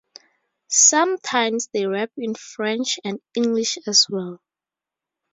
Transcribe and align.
Sometimes 0.67 1.67
they 1.67 1.85
rap 1.85 2.09
in 2.17 2.33
French 2.33 2.97
and 3.03 3.21
English 3.35 3.77
as 3.85 4.07
well. 4.09 4.41